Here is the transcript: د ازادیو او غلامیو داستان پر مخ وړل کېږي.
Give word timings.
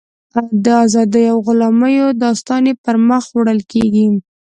د 0.63 0.65
ازادیو 0.85 1.31
او 1.33 1.37
غلامیو 1.47 2.07
داستان 2.23 2.63
پر 2.83 2.95
مخ 3.07 3.23
وړل 3.37 3.61
کېږي. 3.71 4.07